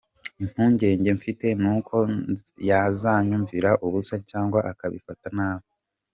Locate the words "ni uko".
1.61-1.97